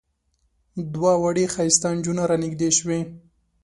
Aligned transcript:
دوه 0.93 1.13
وړې 1.21 1.45
ښایسته 1.53 1.87
نجونې 1.97 2.23
را 2.29 2.37
نږدې 2.43 2.69
شوې. 2.77 2.99